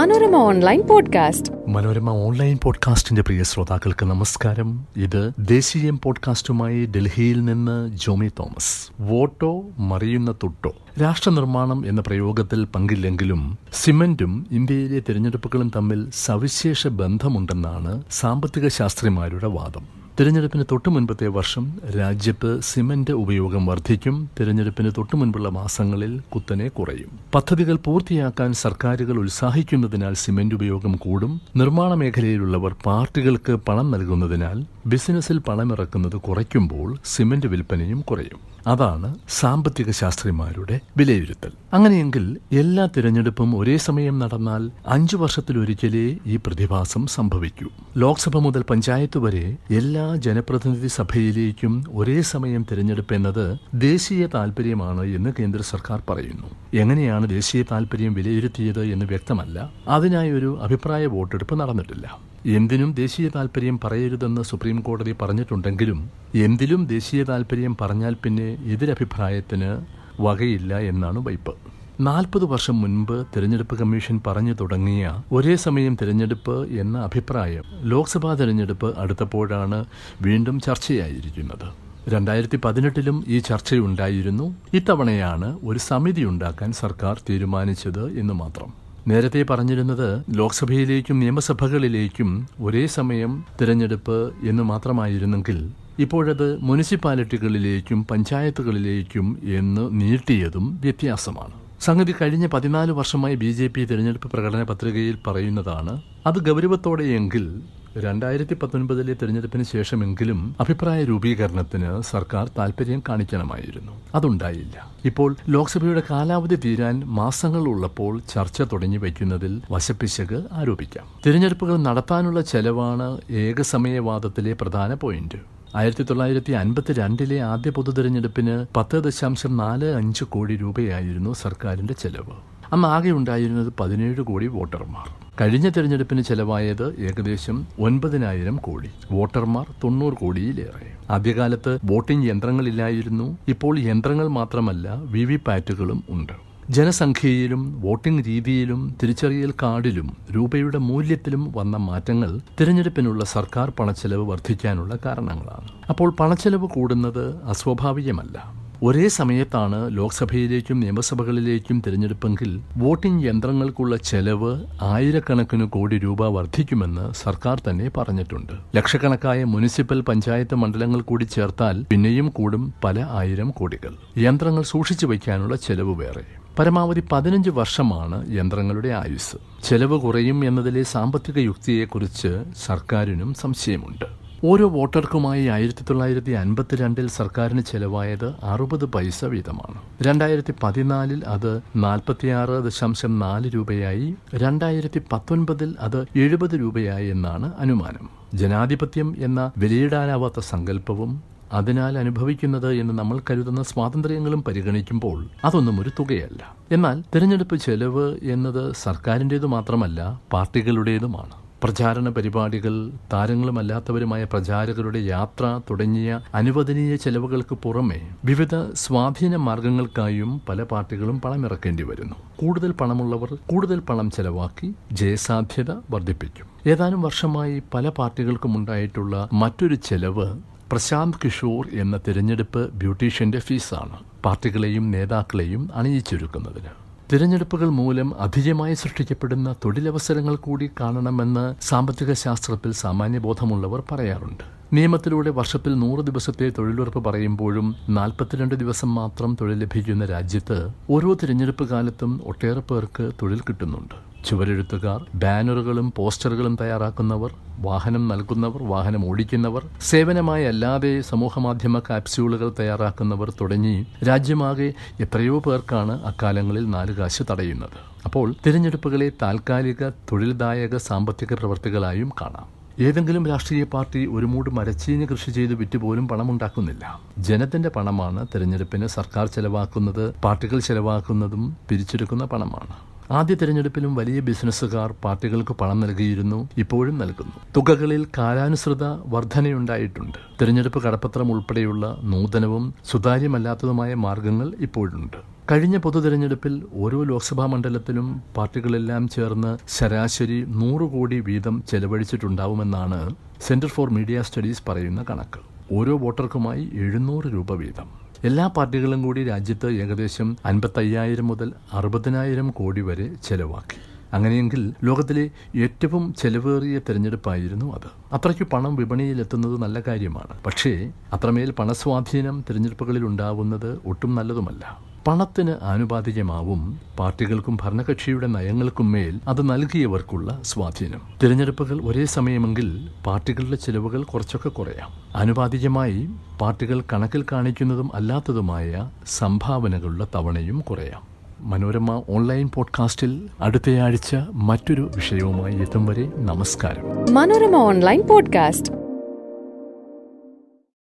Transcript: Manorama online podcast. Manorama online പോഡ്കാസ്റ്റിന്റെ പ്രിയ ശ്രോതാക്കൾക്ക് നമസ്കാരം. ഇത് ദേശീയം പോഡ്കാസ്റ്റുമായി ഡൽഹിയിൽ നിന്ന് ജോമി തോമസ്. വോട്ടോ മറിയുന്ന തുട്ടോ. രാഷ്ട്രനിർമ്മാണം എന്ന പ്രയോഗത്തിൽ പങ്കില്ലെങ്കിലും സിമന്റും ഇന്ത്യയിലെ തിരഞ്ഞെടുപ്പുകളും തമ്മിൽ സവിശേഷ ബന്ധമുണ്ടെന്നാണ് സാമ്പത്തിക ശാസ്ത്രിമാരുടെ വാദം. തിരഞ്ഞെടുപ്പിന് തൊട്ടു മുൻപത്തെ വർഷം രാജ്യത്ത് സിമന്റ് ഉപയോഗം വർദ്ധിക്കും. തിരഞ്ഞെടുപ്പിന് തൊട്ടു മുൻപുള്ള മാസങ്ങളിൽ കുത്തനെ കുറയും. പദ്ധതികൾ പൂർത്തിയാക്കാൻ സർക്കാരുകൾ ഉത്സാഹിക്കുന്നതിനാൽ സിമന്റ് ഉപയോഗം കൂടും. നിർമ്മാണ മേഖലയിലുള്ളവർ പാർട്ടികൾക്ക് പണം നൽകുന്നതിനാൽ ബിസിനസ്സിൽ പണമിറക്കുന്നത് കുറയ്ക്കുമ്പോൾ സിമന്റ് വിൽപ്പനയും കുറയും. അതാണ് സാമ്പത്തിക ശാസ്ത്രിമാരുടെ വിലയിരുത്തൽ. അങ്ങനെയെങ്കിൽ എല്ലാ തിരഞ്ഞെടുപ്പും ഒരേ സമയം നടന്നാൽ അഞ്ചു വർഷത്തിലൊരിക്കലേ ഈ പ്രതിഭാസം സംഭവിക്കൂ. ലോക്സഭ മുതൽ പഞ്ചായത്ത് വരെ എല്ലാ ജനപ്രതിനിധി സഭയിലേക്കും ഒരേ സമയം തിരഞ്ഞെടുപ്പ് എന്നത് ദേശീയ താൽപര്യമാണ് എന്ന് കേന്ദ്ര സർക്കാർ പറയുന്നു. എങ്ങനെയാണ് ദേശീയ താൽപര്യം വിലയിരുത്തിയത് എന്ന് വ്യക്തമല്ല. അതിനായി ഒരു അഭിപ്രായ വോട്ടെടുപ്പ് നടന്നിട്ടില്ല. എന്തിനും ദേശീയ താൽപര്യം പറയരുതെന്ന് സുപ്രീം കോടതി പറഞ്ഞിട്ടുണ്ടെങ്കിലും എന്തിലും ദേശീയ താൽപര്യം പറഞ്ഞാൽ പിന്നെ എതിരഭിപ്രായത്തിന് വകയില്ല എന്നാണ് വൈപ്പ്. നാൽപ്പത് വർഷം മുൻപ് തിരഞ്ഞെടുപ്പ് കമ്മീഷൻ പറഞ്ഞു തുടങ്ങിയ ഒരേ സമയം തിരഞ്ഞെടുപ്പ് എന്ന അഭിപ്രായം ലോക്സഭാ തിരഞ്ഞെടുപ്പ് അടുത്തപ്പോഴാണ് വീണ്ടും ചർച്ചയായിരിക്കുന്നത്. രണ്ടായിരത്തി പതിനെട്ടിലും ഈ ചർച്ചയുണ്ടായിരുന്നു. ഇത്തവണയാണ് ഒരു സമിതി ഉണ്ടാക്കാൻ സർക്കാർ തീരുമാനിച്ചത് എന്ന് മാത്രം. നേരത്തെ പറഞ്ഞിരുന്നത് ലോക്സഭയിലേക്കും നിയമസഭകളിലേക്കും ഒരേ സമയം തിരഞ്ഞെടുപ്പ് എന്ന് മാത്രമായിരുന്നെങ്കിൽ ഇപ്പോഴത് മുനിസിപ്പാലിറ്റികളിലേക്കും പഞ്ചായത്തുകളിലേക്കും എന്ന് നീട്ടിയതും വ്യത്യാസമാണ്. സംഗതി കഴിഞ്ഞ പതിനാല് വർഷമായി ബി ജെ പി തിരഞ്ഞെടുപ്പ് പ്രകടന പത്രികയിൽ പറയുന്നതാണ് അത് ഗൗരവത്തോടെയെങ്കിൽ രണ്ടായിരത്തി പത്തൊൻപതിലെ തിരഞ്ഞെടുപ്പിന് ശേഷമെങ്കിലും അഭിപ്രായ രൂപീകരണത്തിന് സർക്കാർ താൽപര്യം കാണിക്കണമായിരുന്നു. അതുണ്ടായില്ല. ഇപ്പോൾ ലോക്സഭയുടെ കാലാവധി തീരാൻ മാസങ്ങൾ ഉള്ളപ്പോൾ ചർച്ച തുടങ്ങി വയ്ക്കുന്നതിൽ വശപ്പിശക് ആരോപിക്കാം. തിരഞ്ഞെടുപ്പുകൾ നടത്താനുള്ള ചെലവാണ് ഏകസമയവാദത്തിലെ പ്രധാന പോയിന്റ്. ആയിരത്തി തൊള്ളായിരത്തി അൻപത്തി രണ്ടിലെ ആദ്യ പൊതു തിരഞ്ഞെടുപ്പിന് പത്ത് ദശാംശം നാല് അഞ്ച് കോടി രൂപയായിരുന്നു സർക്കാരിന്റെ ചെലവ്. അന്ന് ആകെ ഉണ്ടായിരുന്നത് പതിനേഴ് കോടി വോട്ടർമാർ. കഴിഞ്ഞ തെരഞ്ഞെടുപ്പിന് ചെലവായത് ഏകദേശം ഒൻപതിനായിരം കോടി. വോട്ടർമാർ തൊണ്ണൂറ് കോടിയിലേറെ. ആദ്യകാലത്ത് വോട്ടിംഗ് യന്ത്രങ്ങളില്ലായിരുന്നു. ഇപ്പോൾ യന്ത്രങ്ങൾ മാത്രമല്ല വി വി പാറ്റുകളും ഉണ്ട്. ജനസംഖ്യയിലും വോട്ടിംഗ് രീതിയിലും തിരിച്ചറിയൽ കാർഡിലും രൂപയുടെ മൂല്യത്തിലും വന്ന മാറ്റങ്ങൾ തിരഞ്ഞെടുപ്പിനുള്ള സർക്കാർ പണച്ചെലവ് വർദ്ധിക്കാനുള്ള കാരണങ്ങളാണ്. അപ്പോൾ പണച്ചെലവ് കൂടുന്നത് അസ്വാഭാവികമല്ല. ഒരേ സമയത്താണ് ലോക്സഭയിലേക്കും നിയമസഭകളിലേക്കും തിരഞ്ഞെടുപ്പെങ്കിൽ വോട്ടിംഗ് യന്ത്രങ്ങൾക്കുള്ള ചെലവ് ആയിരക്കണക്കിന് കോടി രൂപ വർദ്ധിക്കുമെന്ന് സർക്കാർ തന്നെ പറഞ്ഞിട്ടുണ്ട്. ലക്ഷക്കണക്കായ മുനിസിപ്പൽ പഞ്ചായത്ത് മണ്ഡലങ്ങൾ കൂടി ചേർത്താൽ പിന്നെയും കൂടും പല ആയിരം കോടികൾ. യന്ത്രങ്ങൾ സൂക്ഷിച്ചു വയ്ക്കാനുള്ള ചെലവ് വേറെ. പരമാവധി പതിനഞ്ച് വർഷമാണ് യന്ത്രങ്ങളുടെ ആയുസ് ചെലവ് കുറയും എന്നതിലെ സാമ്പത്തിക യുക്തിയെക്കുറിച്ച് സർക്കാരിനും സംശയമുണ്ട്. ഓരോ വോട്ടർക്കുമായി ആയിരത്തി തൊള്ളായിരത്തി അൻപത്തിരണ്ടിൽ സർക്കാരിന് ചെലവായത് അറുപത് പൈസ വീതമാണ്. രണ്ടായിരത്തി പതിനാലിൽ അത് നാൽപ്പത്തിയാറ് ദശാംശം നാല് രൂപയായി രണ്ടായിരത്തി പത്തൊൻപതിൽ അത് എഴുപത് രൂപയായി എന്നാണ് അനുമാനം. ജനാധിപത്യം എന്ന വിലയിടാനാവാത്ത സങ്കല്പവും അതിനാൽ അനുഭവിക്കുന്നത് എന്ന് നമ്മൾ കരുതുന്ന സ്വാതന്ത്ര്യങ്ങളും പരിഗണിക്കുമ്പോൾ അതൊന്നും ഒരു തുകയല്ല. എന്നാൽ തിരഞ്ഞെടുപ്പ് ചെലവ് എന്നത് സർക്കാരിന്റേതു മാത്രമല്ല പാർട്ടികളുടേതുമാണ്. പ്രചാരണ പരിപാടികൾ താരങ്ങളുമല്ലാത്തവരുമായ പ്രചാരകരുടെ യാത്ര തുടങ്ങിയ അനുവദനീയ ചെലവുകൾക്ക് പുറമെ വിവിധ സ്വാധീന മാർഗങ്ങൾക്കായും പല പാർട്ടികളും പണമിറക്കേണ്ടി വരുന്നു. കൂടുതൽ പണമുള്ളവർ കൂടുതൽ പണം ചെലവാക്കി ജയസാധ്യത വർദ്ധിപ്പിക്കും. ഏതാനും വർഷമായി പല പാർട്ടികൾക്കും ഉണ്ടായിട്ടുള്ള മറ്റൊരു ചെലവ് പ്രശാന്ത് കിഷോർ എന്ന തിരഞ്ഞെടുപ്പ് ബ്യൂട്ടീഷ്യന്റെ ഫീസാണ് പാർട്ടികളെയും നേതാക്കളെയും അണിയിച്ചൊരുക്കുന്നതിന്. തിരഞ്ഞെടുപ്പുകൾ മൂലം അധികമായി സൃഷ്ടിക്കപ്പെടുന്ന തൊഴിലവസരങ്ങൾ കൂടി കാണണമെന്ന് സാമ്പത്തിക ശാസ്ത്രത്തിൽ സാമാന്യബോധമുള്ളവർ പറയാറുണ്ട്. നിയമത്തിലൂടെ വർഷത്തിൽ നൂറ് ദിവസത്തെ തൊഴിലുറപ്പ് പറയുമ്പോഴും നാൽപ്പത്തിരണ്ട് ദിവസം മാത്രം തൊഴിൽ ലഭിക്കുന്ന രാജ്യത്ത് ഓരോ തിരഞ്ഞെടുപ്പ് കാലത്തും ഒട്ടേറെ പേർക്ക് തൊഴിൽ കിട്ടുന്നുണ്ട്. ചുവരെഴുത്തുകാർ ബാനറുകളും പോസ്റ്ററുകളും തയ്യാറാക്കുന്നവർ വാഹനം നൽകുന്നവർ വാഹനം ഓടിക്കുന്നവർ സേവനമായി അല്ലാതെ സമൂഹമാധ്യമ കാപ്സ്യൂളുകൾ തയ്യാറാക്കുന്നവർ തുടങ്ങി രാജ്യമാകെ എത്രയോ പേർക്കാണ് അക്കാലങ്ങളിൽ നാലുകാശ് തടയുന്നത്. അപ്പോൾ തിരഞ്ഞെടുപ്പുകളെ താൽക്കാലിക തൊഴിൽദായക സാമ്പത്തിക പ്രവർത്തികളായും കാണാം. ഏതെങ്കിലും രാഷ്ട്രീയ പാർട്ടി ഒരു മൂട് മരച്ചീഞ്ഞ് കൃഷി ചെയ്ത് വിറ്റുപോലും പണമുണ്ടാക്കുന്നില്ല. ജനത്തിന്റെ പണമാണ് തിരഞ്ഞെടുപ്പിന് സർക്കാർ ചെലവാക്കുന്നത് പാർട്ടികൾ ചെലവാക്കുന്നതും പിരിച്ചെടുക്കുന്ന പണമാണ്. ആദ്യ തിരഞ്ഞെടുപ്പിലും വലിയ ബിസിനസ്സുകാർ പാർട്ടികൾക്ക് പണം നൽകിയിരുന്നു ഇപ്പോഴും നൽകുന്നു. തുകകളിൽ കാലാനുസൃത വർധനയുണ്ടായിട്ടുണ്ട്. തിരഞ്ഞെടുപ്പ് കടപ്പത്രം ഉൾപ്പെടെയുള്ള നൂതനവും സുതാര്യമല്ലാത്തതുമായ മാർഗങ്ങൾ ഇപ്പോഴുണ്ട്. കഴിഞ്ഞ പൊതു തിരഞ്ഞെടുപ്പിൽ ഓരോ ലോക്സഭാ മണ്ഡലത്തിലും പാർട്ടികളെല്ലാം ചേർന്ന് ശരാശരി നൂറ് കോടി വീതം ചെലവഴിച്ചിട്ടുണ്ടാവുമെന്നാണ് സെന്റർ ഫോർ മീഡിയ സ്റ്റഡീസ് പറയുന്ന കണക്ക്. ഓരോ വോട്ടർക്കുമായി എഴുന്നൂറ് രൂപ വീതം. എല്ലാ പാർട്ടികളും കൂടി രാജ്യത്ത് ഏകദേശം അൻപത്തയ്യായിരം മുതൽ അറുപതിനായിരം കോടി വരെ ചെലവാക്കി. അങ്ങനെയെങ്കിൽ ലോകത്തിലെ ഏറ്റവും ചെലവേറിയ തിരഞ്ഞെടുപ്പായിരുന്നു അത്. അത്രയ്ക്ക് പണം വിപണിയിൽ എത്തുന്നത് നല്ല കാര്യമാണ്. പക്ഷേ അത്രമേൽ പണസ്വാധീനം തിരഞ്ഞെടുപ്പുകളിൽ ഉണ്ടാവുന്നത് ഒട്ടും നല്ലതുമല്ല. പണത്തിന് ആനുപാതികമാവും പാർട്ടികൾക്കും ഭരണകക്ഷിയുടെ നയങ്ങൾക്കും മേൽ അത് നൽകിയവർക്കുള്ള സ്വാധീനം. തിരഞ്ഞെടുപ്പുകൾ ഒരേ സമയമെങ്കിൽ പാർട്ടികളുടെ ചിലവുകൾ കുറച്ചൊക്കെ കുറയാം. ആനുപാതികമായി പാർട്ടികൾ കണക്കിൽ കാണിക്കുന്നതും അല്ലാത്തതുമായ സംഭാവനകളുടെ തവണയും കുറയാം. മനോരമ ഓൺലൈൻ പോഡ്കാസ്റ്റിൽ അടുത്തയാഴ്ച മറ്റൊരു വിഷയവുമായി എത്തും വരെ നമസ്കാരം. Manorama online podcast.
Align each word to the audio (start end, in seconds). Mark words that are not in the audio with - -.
Manorama 0.00 0.36
online 0.36 0.82
podcast. 0.82 1.52
Manorama 1.68 2.10
online 2.10 2.58
പോഡ്കാസ്റ്റിന്റെ 2.62 3.22
പ്രിയ 3.22 3.42
ശ്രോതാക്കൾക്ക് 3.42 4.06
നമസ്കാരം. 4.06 4.86
ഇത് 4.96 5.30
ദേശീയം 5.38 6.00
പോഡ്കാസ്റ്റുമായി 6.02 6.86
ഡൽഹിയിൽ 6.86 7.44
നിന്ന് 7.44 7.88
ജോമി 7.88 8.28
തോമസ്. 8.28 9.02
വോട്ടോ 9.02 9.64
മറിയുന്ന 9.78 10.32
തുട്ടോ. 10.32 10.74
രാഷ്ട്രനിർമ്മാണം 11.02 11.86
എന്ന 11.86 12.00
പ്രയോഗത്തിൽ 12.00 12.64
പങ്കില്ലെങ്കിലും 12.64 13.58
സിമന്റും 13.72 14.46
ഇന്ത്യയിലെ 14.50 15.00
തിരഞ്ഞെടുപ്പുകളും 15.08 15.72
തമ്മിൽ 15.76 16.10
സവിശേഷ 16.14 16.86
ബന്ധമുണ്ടെന്നാണ് 16.86 18.02
സാമ്പത്തിക 18.10 18.68
ശാസ്ത്രിമാരുടെ 18.68 19.46
വാദം. 19.46 19.99
തിരഞ്ഞെടുപ്പിന് 20.18 20.64
തൊട്ടു 20.70 20.88
മുൻപത്തെ 20.88 21.26
വർഷം 21.26 21.78
രാജ്യത്ത് 21.98 22.60
സിമന്റ് 22.60 23.10
ഉപയോഗം 23.10 23.66
വർദ്ധിക്കും. 23.66 24.30
തിരഞ്ഞെടുപ്പിന് 24.40 24.90
തൊട്ടു 24.98 25.16
മുൻപുള്ള 25.16 25.48
മാസങ്ങളിൽ 25.48 26.20
കുത്തനെ 26.34 26.68
കുറയും. 26.68 27.10
പദ്ധതികൾ 27.34 27.76
പൂർത്തിയാക്കാൻ 27.76 28.52
സർക്കാരുകൾ 28.52 29.18
ഉത്സാഹിക്കുന്നതിനാൽ 29.18 30.12
സിമന്റ് 30.12 30.54
ഉപയോഗം 30.54 30.96
കൂടും. 30.96 31.40
നിർമ്മാണ 31.56 31.94
മേഖലയിലുള്ളവർ 31.94 32.76
പാർട്ടികൾക്ക് 32.86 33.52
പണം 33.52 33.90
നൽകുന്നതിനാൽ 33.90 34.64
ബിസിനസ്സിൽ 34.86 35.38
പണമിറക്കുന്നത് 35.38 36.16
കുറയ്ക്കുമ്പോൾ 36.16 36.98
സിമന്റ് 37.04 37.46
വിൽപ്പനയും 37.46 38.00
കുറയും. 38.00 38.40
അതാണ് 38.66 39.14
സാമ്പത്തിക 39.28 39.90
ശാസ്ത്രിമാരുടെ 39.90 40.80
വിലയിരുത്തൽ. 40.96 41.52
അങ്ങനെയെങ്കിൽ 41.72 42.24
എല്ലാ 42.52 42.88
തിരഞ്ഞെടുപ്പും 42.96 43.58
ഒരേ 43.58 43.76
സമയം 43.76 44.18
നടന്നാൽ 44.18 44.70
അഞ്ചു 44.86 45.16
വർഷത്തിലൊരിക്കലേ 45.16 46.16
ഈ 46.26 46.36
പ്രതിഭാസം 46.36 47.06
സംഭവിക്കൂ. 47.06 47.68
ലോക്സഭ 47.96 48.38
മുതൽ 48.38 48.62
പഞ്ചായത്ത് 48.62 49.18
വരെ 49.18 49.56
എല്ലാ 49.70 50.16
ജനപ്രതിനിധി 50.16 50.86
സഭയിലേക്കും 50.86 51.84
ഒരേ 51.90 52.20
സമയം 52.22 52.66
തിരഞ്ഞെടുപ്പ് 52.70 53.14
എന്നത് 53.14 53.58
ദേശീയ 53.74 54.26
താൽപര്യമാണ് 54.34 55.04
എന്ന് 55.04 55.32
കേന്ദ്ര 55.38 55.62
സർക്കാർ 55.62 56.02
പറയുന്നു. 56.10 56.50
എങ്ങനെയാണ് 56.74 57.30
ദേശീയ 57.30 57.62
താൽപര്യം 57.62 58.14
വിലയിരുത്തിയത് 58.14 58.84
എന്ന് 58.84 59.06
വ്യക്തമല്ല. 59.06 59.56
അതിനായി 59.88 60.30
ഒരു 60.30 60.58
അഭിപ്രായ 60.62 61.06
വോട്ടെടുപ്പ് 61.06 61.60
നടന്നിട്ടില്ല. 61.60 62.18
എന്തിനും 62.46 62.94
ദേശീയ 62.94 63.28
താൽപര്യം 63.28 63.80
പറയരുതെന്ന് 63.84 64.42
സുപ്രീം 64.42 64.80
കോടതി 64.80 65.14
പറഞ്ഞിട്ടുണ്ടെങ്കിലും 65.22 65.98
എന്തിലും 66.34 66.86
ദേശീയ 66.86 67.22
താൽപര്യം 67.22 67.76
പറഞ്ഞാൽ 67.80 68.16
പിന്നെ 68.24 68.48
എതിരഭിപ്രായത്തിന് 68.74 69.99
വകയില്ല 70.20 70.78
എന്നാണ് 70.78 71.18
വൈപ്പ്. 71.26 71.54
നാൽപ്പത് 72.00 72.44
വർഷം 72.44 72.80
മുൻപ് 72.80 73.26
തിരഞ്ഞെടുപ്പ് 73.36 73.78
കമ്മീഷൻ 73.78 74.20
പറഞ്ഞു 74.26 74.54
തുടങ്ങിയ 74.60 75.04
ഒരേ 75.32 75.54
സമയം 75.56 75.94
തിരഞ്ഞെടുപ്പ് 76.02 76.56
എന്ന 76.80 76.98
അഭിപ്രായം 76.98 77.64
ലോക്സഭാ 77.82 78.34
തിരഞ്ഞെടുപ്പ് 78.34 78.98
അടുത്തപ്പോഴാണ് 78.98 79.84
വീണ്ടും 80.22 80.60
ചർച്ചയായിരിക്കുന്നത്. 80.60 81.66
രണ്ടായിരത്തി 82.08 82.58
പതിനെട്ടിലും 82.64 83.24
ഈ 83.28 83.38
ചർച്ചയുണ്ടായിരുന്നു. 83.38 84.46
ഇത്തവണയാണ് 84.74 85.58
ഒരു 85.64 85.78
സമിതി 85.78 86.22
ഉണ്ടാക്കാൻ 86.24 86.72
സർക്കാർ 86.72 87.20
തീരുമാനിച്ചത് 87.30 88.04
എന്ന് 88.18 88.34
മാത്രം. 88.34 88.70
നേരത്തെ 89.08 89.42
പറഞ്ഞിരുന്നത് 89.50 90.08
ലോക്സഭയിലേക്കും 90.30 91.20
നിയമസഭകളിലേക്കും 91.20 92.48
ഒരേ 92.60 92.86
സമയം 92.86 93.44
തിരഞ്ഞെടുപ്പ് 93.60 94.18
എന്ന് 94.44 94.62
മാത്രമായിരുന്നെങ്കിൽ 94.62 95.58
ഇപ്പോഴത് 96.00 96.58
മുനിസിപ്പാലിറ്റികളിലേക്കും 96.60 98.06
പഞ്ചായത്തുകളിലേക്കും 98.10 99.38
എന്ന് 99.44 99.88
നീട്ടിയതും 99.92 100.78
വ്യത്യാസമാണ്. 100.80 101.52
സംഗതി 101.80 102.14
കഴിഞ്ഞ 102.20 102.46
പതിനാല് 102.46 102.92
വർഷമായി 102.92 103.34
ബി 103.34 103.52
ജെ 103.52 103.66
പി 103.66 103.84
തിരഞ്ഞെടുപ്പ് 103.84 104.30
പ്രകടന 104.30 104.62
പത്രികയിൽ 104.62 105.18
പറയുന്നതാണ് 105.26 106.02
അത് 106.26 106.38
ഗൗരവത്തോടെയെങ്കിൽ 106.38 107.62
രണ്ടായിരത്തി 107.98 108.54
പത്തൊൻപതിലെ 108.54 109.14
തിരഞ്ഞെടുപ്പിന് 109.14 109.62
ശേഷമെങ്കിലും 109.62 110.56
അഭിപ്രായ 110.60 111.04
രൂപീകരണത്തിന് 111.04 112.02
സർക്കാർ 112.02 112.50
താൽപര്യം 112.58 113.02
കാണിക്കണമായിരുന്നു. 113.08 113.92
അതുണ്ടായില്ല. 114.14 114.90
ഇപ്പോൾ 115.04 115.36
ലോക്സഭയുടെ 115.48 116.02
കാലാവധി 116.10 116.54
തീരാൻ 116.54 117.02
മാസങ്ങൾ 117.04 117.60
ഉള്ളപ്പോൾ 117.60 118.20
ചർച്ച 118.28 118.62
തുടങ്ങി 118.62 118.96
വയ്ക്കുന്നതിൽ 118.96 119.62
വശപ്പിശക് 119.70 120.44
ആരോപിക്കാം. 120.52 121.06
തിരഞ്ഞെടുപ്പുകൾ 121.26 121.76
നടത്താനുള്ള 121.76 122.40
ചെലവാണ് 122.40 123.18
ഏകസമയവാദത്തിലെ 123.30 124.52
പ്രധാന 124.52 124.94
പോയിന്റ്. 124.94 125.59
ആയിരത്തി 125.76 126.02
തൊള്ളായിരത്തി 126.02 126.52
അൻപത്തി 126.52 126.92
രണ്ടിലെ 126.92 127.40
ആദ്യ 127.40 127.70
പൊതു 127.70 127.90
തിരഞ്ഞെടുപ്പിന് 127.90 128.66
പത്ത് 128.76 129.04
ദശാംശം 129.04 129.56
നാല് 129.56 129.84
അഞ്ച് 129.84 130.24
കോടി 130.24 130.56
രൂപയായിരുന്നു 130.56 131.32
സർക്കാരിന്റെ 131.32 131.94
ചെലവ്. 131.94 132.32
അന്ന് 132.72 132.88
ആകെ 132.88 133.10
ഉണ്ടായിരുന്നത് 133.10 133.72
പതിനേഴ് 133.80 134.20
കോടി 134.20 134.46
വോട്ടർമാർ. 134.46 135.14
കഴിഞ്ഞ 135.40 135.68
തെരഞ്ഞെടുപ്പിന് 135.68 136.20
ചെലവായത് 136.20 137.00
ഏകദേശം 137.00 137.66
ഒൻപതിനായിരം 137.80 138.56
കോടി. 138.56 138.90
വോട്ടർമാർ 139.12 139.66
തൊണ്ണൂറ് 139.84 140.14
കോടിയിലേറെ. 140.14 140.92
ആദ്യകാലത്ത് 141.10 141.78
വോട്ടിംഗ് 141.84 142.26
യന്ത്രങ്ങളില്ലായിരുന്നു. 142.26 143.38
ഇപ്പോൾ 143.48 143.78
യന്ത്രങ്ങൾ 143.78 144.28
മാത്രമല്ല 144.28 144.94
വി 144.94 145.24
വി 145.24 145.36
പാറ്റുകളും 145.46 146.04
ഉണ്ട്. 146.10 146.49
ജനസംഖ്യയിലും 146.70 147.80
വോട്ടിംഗ് 147.80 148.22
രീതിയിലും 148.26 148.96
തിരിച്ചറിയൽ 149.02 149.50
കാർഡിലും 149.62 150.16
രൂപയുടെ 150.34 150.78
മൂല്യത്തിലും 150.78 151.52
വന്ന 151.56 151.76
മാറ്റങ്ങൾ 151.76 152.40
തിരഞ്ഞെടുപ്പിനുള്ള 152.60 153.24
സർക്കാർ 153.24 153.72
പണച്ചെലവ് 153.78 154.30
വർദ്ധിക്കാനുള്ള 154.30 154.98
കാരണങ്ങളാണ്. 155.04 155.68
അപ്പോൾ 155.88 156.10
പണച്ചെലവ് 156.10 156.68
കൂടുന്നത് 156.68 157.42
അസ്വാഭാവികമല്ല. 157.44 158.36
ഒരേ 158.82 159.08
സമയത്താണ് 159.08 159.96
ലോക്സഭയിലേക്കും 159.96 160.80
നിയമസഭകളിലേക്കും 160.80 161.82
തിരഞ്ഞെടുപ്പെങ്കിൽ 161.86 162.60
വോട്ടിംഗ് 162.76 163.26
യന്ത്രങ്ങൾക്കുള്ള 163.26 163.96
ചെലവ് 163.96 164.64
ആയിരക്കണക്കിന് 164.82 165.64
കോടി 165.64 165.98
രൂപ 165.98 166.26
വർദ്ധിക്കുമെന്ന് 166.26 167.12
സർക്കാർ 167.14 167.62
തന്നെ 167.70 167.90
പറഞ്ഞിട്ടുണ്ട്. 167.96 168.52
ലക്ഷക്കണക്കായ 168.76 169.44
മുനിസിപ്പൽ 169.44 170.00
പഞ്ചായത്ത് 170.00 170.54
മണ്ഡലങ്ങൾ 170.54 171.00
കൂടി 171.00 171.24
ചേർത്താൽ 171.24 171.84
പിന്നെയും 171.90 172.28
കൂടും 172.28 172.74
പല 172.84 173.06
ആയിരം 173.10 173.50
കോടികൾ. 173.50 173.94
യന്ത്രങ്ങൾ 174.18 174.62
സൂക്ഷിച്ചു 174.62 175.06
വയ്ക്കാനുള്ള 175.06 175.56
ചെലവ് 175.56 175.94
വേറെ. 175.94 176.39
പരമാവധി 176.60 177.02
പതിനഞ്ച് 177.12 177.50
വർഷമാണ് 177.50 178.32
യന്ത്രങ്ങളുടെ 178.32 178.88
ആയുസ് 178.88 179.36
ചെലവ് 179.64 180.00
കുറയും 180.00 180.44
എന്നതിലെ 180.44 180.82
സാമ്പത്തിക 180.82 181.38
യുക്തിയെക്കുറിച്ച് 181.38 182.44
സർക്കാരിനും 182.66 183.34
സംശയമുണ്ട്. 183.34 184.04
ഓരോ 184.44 184.68
വോട്ടർക്കുമായി 184.68 185.46
ആയിരത്തി 185.46 185.84
തൊള്ളായിരത്തി 185.90 186.30
അൻപത്തിരണ്ടിൽ 186.30 187.06
സർക്കാരിന് 187.08 187.60
ചെലവായത് 187.60 188.28
അറുപത് 188.42 188.84
പൈസ 188.84 189.24
വീതമാണ്. 189.24 189.80
രണ്ടായിരത്തി 190.02 190.54
പതിനാലിൽ 190.62 191.24
അത് 191.26 191.60
നാൽപ്പത്തിയാറ് 191.76 192.64
ദശാംശം 192.64 193.18
നാല് 193.18 193.50
രൂപയായി 193.54 194.14
രണ്ടായിരത്തി 194.34 195.02
പത്തൊൻപതിൽ 195.12 195.74
അത് 195.80 196.06
എഴുപത് 196.16 196.60
രൂപയായി 196.60 197.08
എന്നാണ് 197.08 197.52
അനുമാനം. 197.58 198.08
ജനാധിപത്യം 198.34 199.16
എന്ന 199.18 199.50
വിലയിടാനാവാത്ത 199.58 200.40
സങ്കല്പവും 200.40 201.22
അതിനാൽ 201.52 201.98
അനുഭവിക്കുന്നത് 201.98 202.74
എന്ന് 202.74 202.98
നമ്മൾ 202.98 203.20
കരുതുന്ന 203.30 203.62
സ്വാതന്ത്ര്യങ്ങളും 203.62 204.44
പരിഗണിക്കുമ്പോൾ 204.44 205.26
അതൊന്നും 205.44 205.80
ഒരു 205.80 205.90
തുകയല്ല. 206.00 206.56
എന്നാൽ 206.72 207.02
തിരഞ്ഞെടുപ്പ് 207.14 207.56
ചെലവ് 207.56 208.18
എന്നത് 208.22 208.74
സർക്കാരിന്റേതു 208.74 209.46
മാത്രമല്ല 209.46 210.20
പാർട്ടികളുടേതുമാണ്. 210.32 211.30
പ്രചാരണ 211.62 212.08
പരിപാടികൾ 212.08 212.90
താരങ്ങളുമല്ലാത്തവരുമായ 213.12 214.24
പ്രചാരകരുടെ 214.24 214.98
യാത്ര 214.98 215.60
തുടങ്ങിയ 215.70 216.20
അനുവദനീയ 216.34 216.96
ചെലവുകൾക്ക് 216.96 217.54
പുറമെ 217.54 218.10
വിവിധ 218.24 218.72
സ്വാധീന 218.72 219.36
മാർഗങ്ങൾക്കായും 219.36 220.40
പല 220.48 220.62
പാർട്ടികളും 220.62 221.20
പണമിറക്കേണ്ടി 221.20 221.82
വരുന്നു. 221.82 222.14
കൂടുതൽ 222.36 222.72
പണമുള്ളവർ 222.72 223.34
കൂടുതൽ 223.34 223.78
പണം 223.78 224.10
ചെലവാക്കി 224.10 224.74
ജയസാധ്യത 224.92 225.70
വർദ്ധിപ്പിക്കും. 225.70 226.46
ഏതാനും 226.66 227.02
വർഷമായി 227.02 227.62
പല 227.74 227.88
പാർട്ടികൾക്കും 227.88 228.56
ഉണ്ടായിട്ടുള്ള 228.56 229.28
മറ്റൊരു 229.32 229.74
ചെലവ് 229.74 230.28
പ്രശാന്ത് 230.72 231.16
കിഷോർ 231.24 231.68
എന്ന 231.72 232.00
തിരഞ്ഞെടുപ്പ് 232.08 232.70
ബ്യൂട്ടീഷ്യന്റെ 232.74 233.38
ഫീസാണ് 233.38 233.96
പാർട്ടികളെയും 234.24 234.90
നേതാക്കളെയും 234.90 235.68
അണിയിച്ചൊരുക്കുന്നതിന്. 235.74 236.70
തിരഞ്ഞെടുപ്പുകൾ 237.12 237.68
മൂലം 237.68 238.20
അധികമായി 238.20 238.74
സൃഷ്ടിക്കപ്പെടുന്ന 238.74 239.54
തൊഴിലവസരങ്ങൾ 239.64 240.36
കൂടി 240.36 240.70
കാണണമെന്ന് 240.80 241.54
സാമ്പത്തിക 241.62 242.12
ശാസ്ത്രത്തിൽ 242.12 242.72
സാമാന്യബോധമുള്ളവർ 242.72 243.82
പറയാറുണ്ട്. 243.92 244.44
നിയമത്തിലൂടെ 244.72 245.30
വർഷത്തിൽ 245.30 245.74
നൂറ് 245.74 246.04
ദിവസത്തെ 246.04 246.52
തൊഴിലുറപ്പ് 246.58 247.04
പറയുമ്പോഴും 247.04 247.76
നാൽപ്പത്തിരണ്ട് 247.88 248.54
ദിവസം 248.54 248.94
മാത്രം 248.94 249.36
തൊഴിൽ 249.40 249.58
ലഭിക്കുന്ന 249.58 250.06
രാജ്യത്ത് 250.06 250.70
ഓരോ 250.90 251.12
തിരഞ്ഞെടുപ്പ് 251.12 251.68
കാലത്തും 251.68 252.20
ഒട്ടേറെ 252.26 252.60
പേർക്ക് 252.60 253.10
തൊഴിൽ 253.22 253.40
കിട്ടുന്നുണ്ട്. 253.40 254.09
ചുവരെഴുത്തുകാർ 254.24 255.06
ബാനറുകളും 255.14 255.92
പോസ്റ്ററുകളും 255.96 256.58
തയ്യാറാക്കുന്നവർ 256.60 257.32
വാഹനം 257.58 258.08
നൽകുന്നവർ 258.08 258.62
വാഹനം 258.62 259.08
ഓടിക്കുന്നവർ 259.10 259.62
സേവനമായി 259.80 260.44
അല്ലാതെ 260.44 261.00
സമൂഹമാധ്യമ 261.00 261.78
കാപ്സ്യൂളുകൾ 261.78 262.54
തയ്യാറാക്കുന്നവർ 262.60 263.32
തുടങ്ങി 263.40 263.86
രാജ്യമാകെ 264.08 264.72
എത്രയോ 265.00 265.38
പേർക്കാണ് 265.38 266.04
അക്കാലങ്ങളിൽ 266.04 266.70
നാലുകാശ് 266.70 267.22
തടയുന്നത്. 267.30 267.78
അപ്പോൾ 268.04 268.34
തിരഞ്ഞെടുപ്പുകളെ 268.46 269.12
താൽക്കാലിക 269.22 269.88
തൊഴിൽദായക 269.88 270.76
സാമ്പത്തിക 270.76 271.34
പ്രവർത്തികളായും 271.34 272.12
കാണാം. 272.20 272.48
ഏതെങ്കിലും 272.80 273.26
രാഷ്ട്രീയ 273.26 273.64
പാർട്ടി 273.64 274.06
ഒരു 274.06 274.26
മൂട് 274.26 274.50
മരച്ചീഞ്ഞ് 274.50 275.08
കൃഷി 275.08 275.30
ചെയ്ത് 275.30 275.54
വിറ്റുപോലും 275.54 276.08
പണമുണ്ടാക്കുന്നില്ല. 276.08 277.00
ജനത്തിന്റെ 277.18 277.68
പണമാണ് 277.68 278.26
തിരഞ്ഞെടുപ്പിന് 278.34 278.86
സർക്കാർ 278.86 279.26
ചെലവാക്കുന്നത് 279.26 280.14
പാർട്ടികൾ 280.24 280.60
ചെലവാക്കുന്നതും 280.60 281.56
പിരിച്ചെടുക്കുന്ന 281.68 282.24
പണമാണ്. 282.24 282.89
ആദ്യ 283.10 283.34
തിരഞ്ഞെടുപ്പിലും 283.34 283.94
വലിയ 283.94 284.20
ബിസിനസ്സുകാർ 284.20 284.94
പാർട്ടികൾക്ക് 285.04 285.52
പണം 285.52 285.80
നൽകിയിരുന്നു 285.80 286.48
ഇപ്പോഴും 286.58 286.98
നൽകുന്നു. 286.98 287.32
തുകകളിൽ 287.56 288.06
കാലാനുസൃത 288.18 288.84
വർധനയുണ്ടായിട്ടുണ്ട്. 288.84 290.18
തിരഞ്ഞെടുപ്പ് 290.40 290.82
കടപ്പത്രം 290.82 291.32
ഉൾപ്പെടെയുള്ള 291.32 291.98
നൂതനവും 292.02 292.74
സുതാര്യമല്ലാത്തതുമായ 292.84 293.94
മാർഗങ്ങൾ 293.94 294.52
ഇപ്പോഴുണ്ട്. 294.60 295.16
കഴിഞ്ഞ 295.52 295.76
പൊതു 295.76 295.98
തിരഞ്ഞെടുപ്പിൽ 295.98 296.62
ഓരോ 296.72 297.02
ലോക്സഭാ 297.02 297.46
മണ്ഡലത്തിലും 297.46 298.22
പാർട്ടികളെല്ലാം 298.36 299.08
ചേർന്ന് 299.08 299.58
ശരാശരി 299.68 300.44
നൂറ് 300.48 300.90
കോടി 300.90 301.20
വീതം 301.20 301.62
ചെലവഴിച്ചിട്ടുണ്ടാവുമെന്നാണ് 301.70 303.14
സെന്റർ 303.40 303.68
ഫോർ 303.68 303.90
മീഡിയ 303.90 304.22
സ്റ്റഡീസ് 304.22 304.62
പറയുന്ന 304.68 305.04
കണക്ക്. 305.10 305.40
ഓരോ 305.72 305.98
വോട്ടർക്കുമായി 305.98 306.70
എഴുന്നൂറ് 306.72 307.24
രൂപ 307.24 307.52
വീതം. 307.54 307.99
എല്ലാ 308.24 308.46
പാർട്ടികളും 308.46 309.02
കൂടി 309.02 309.24
രാജ്യത്ത് 309.24 309.72
ഏകദേശം 309.72 310.36
അൻപത്തയ്യായിരം 310.46 311.26
മുതൽ 311.26 311.52
അറുപതിനായിരം 311.72 312.50
കോടി 312.50 312.80
വരെ 312.80 313.14
ചെലവാക്കി. 313.14 313.76
അങ്ങനെയെങ്കിൽ 314.12 314.72
ലോകത്തിലെ 314.84 315.30
ഏറ്റവും 315.56 316.14
ചെലവേറിയ 316.14 316.78
തിരഞ്ഞെടുപ്പായിരുന്നു 316.78 317.74
അത്. 317.74 318.14
അത്രയ്ക്ക് 318.14 318.42
പണം 318.42 318.76
വിപണിയിൽ 318.76 319.20
എത്തുന്നത് 319.20 319.62
നല്ല 319.62 319.80
കാര്യമാണ്. 319.80 320.42
പക്ഷേ 320.46 320.92
അത്രമേൽ 321.12 321.50
പണസ്വാധീനം 321.50 322.44
തിരഞ്ഞെടുപ്പുകളിൽ 322.50 323.04
ഉണ്ടാവുന്നത് 323.04 323.78
ഒട്ടും 323.86 324.14
നല്ലതുമല്ല. 324.14 324.89
പണത്തിന് 325.06 325.54
ആനുപാതികമാവും 325.62 326.80
പാർട്ടികൾക്കും 326.98 327.58
ഭരണകക്ഷിയുടെ 327.62 328.26
നയങ്ങൾക്കും 328.26 328.92
മേൽ 328.92 329.20
അത് 329.28 329.50
നൽകിയവർക്കുള്ള 329.50 330.40
സ്വാധീനം. 330.44 331.00
തിരഞ്ഞെടുപ്പുകൾ 331.22 331.80
ഒരേ 331.84 332.04
സമയമെങ്കിൽ 332.04 332.88
പാർട്ടികളുടെ 333.06 333.56
ചിലവുകൾ 333.56 334.02
കുറച്ചൊക്കെ 334.02 334.48
കുറയാം. 334.48 334.90
ആനുപാതികമായി 335.16 336.08
പാർട്ടികൾ 336.40 336.82
കണക്കിൽ 336.92 337.24
കാണിക്കുന്നതും 337.32 337.90
അല്ലാത്തതുമായ 337.94 338.90
സംഭാവനകളുടെ 339.06 340.06
തവണയും 340.14 340.60
കുറയാം. 340.60 341.02
മനോരമ 341.40 342.02
ഓൺലൈൻ 342.10 342.48
പോഡ്കാസ്റ്റിൽ 342.54 343.28
അടുത്തയാഴ്ച 343.40 344.16
മറ്റൊരു 344.32 344.90
വിഷയവുമായി 344.96 345.54
എത്തും 345.54 345.86
വരെ 345.86 346.12
നമസ്കാരം. 346.16 347.14
Manorama 347.14 347.56
online 347.56 348.02
podcast. 348.02 348.89